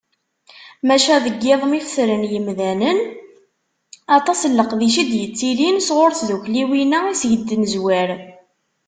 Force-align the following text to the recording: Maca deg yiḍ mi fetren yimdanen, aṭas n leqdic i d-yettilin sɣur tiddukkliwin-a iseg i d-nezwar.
Maca 0.87 1.15
deg 1.25 1.35
yiḍ 1.45 1.61
mi 1.67 1.79
fetren 1.85 2.23
yimdanen, 2.31 2.99
aṭas 4.17 4.41
n 4.45 4.55
leqdic 4.59 4.95
i 5.03 5.05
d-yettilin 5.09 5.77
sɣur 5.87 6.11
tiddukkliwin-a 6.13 6.99
iseg 7.11 7.31
i 7.35 7.37
d-nezwar. 7.41 8.09